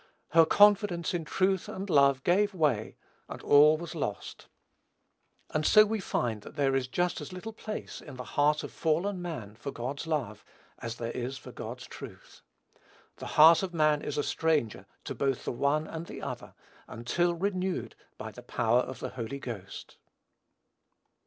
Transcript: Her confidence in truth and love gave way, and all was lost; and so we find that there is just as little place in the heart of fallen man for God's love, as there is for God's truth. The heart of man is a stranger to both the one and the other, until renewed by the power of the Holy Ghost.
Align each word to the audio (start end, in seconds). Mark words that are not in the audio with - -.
Her 0.29 0.47
confidence 0.47 1.13
in 1.13 1.25
truth 1.25 1.69
and 1.69 1.87
love 1.87 2.23
gave 2.23 2.55
way, 2.55 2.97
and 3.29 3.39
all 3.43 3.77
was 3.77 3.93
lost; 3.93 4.47
and 5.51 5.63
so 5.63 5.85
we 5.85 5.99
find 5.99 6.41
that 6.41 6.55
there 6.55 6.75
is 6.75 6.87
just 6.87 7.21
as 7.21 7.31
little 7.31 7.53
place 7.53 8.01
in 8.01 8.15
the 8.15 8.23
heart 8.23 8.63
of 8.63 8.71
fallen 8.71 9.21
man 9.21 9.53
for 9.53 9.71
God's 9.71 10.07
love, 10.07 10.43
as 10.79 10.95
there 10.95 11.11
is 11.11 11.37
for 11.37 11.51
God's 11.51 11.85
truth. 11.85 12.41
The 13.17 13.27
heart 13.37 13.61
of 13.61 13.75
man 13.75 14.01
is 14.01 14.17
a 14.17 14.23
stranger 14.23 14.87
to 15.03 15.13
both 15.13 15.45
the 15.45 15.51
one 15.51 15.85
and 15.85 16.07
the 16.07 16.23
other, 16.23 16.55
until 16.87 17.35
renewed 17.35 17.95
by 18.17 18.31
the 18.31 18.41
power 18.41 18.79
of 18.79 19.01
the 19.01 19.09
Holy 19.09 19.37
Ghost. 19.37 19.97